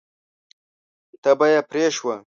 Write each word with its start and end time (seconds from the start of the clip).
تبه 1.23 1.47
یې 1.53 1.59
پرې 1.69 1.85
شوه. 1.95 2.15